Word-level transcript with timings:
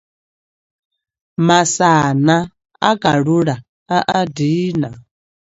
Masana 1.47 2.35
a 2.89 2.91
kalula 3.03 3.55
a 3.95 3.97
a 4.17 4.19
dina. 4.35 4.89